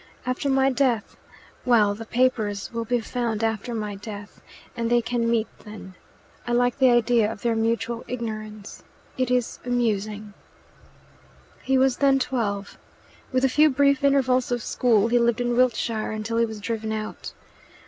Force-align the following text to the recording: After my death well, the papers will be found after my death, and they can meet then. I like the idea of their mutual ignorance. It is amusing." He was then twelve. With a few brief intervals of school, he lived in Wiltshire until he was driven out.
After 0.25 0.49
my 0.49 0.71
death 0.71 1.15
well, 1.63 1.93
the 1.93 2.07
papers 2.07 2.73
will 2.73 2.85
be 2.85 3.01
found 3.01 3.43
after 3.43 3.71
my 3.75 3.93
death, 3.93 4.41
and 4.75 4.89
they 4.89 4.99
can 4.99 5.29
meet 5.29 5.45
then. 5.59 5.93
I 6.47 6.53
like 6.53 6.79
the 6.79 6.89
idea 6.89 7.31
of 7.31 7.43
their 7.43 7.55
mutual 7.55 8.03
ignorance. 8.07 8.81
It 9.15 9.29
is 9.29 9.59
amusing." 9.63 10.33
He 11.61 11.77
was 11.77 11.97
then 11.97 12.17
twelve. 12.17 12.79
With 13.31 13.45
a 13.45 13.47
few 13.47 13.69
brief 13.69 14.03
intervals 14.03 14.51
of 14.51 14.63
school, 14.63 15.07
he 15.07 15.19
lived 15.19 15.39
in 15.39 15.55
Wiltshire 15.55 16.09
until 16.11 16.37
he 16.37 16.47
was 16.47 16.59
driven 16.61 16.91
out. 16.91 17.33